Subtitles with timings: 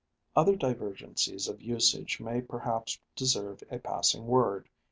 [0.35, 4.67] Other divergencies of usage may perhaps deserve a passing word.